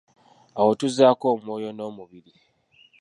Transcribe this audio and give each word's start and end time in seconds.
Awo 0.59 0.71
tuzzaako 0.79 1.25
omwoyo 1.35 1.69
n'omubiri. 1.73 2.33